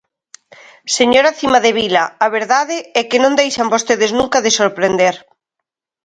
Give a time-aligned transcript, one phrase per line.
[0.97, 5.15] Señora Cimadevila, a verdade é que non deixan vostedes nunca de sorprender.